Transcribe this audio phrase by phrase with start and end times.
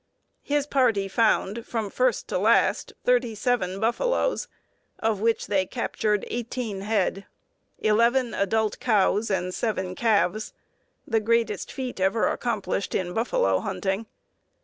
[0.41, 4.47] His party found, from first to last, thirty seven buffaloes,
[4.97, 7.27] of which they captured eighteen head,
[7.77, 10.53] eleven adult cows and seven calves;
[11.05, 14.07] the greatest feat ever accomplished in buffalo hunting.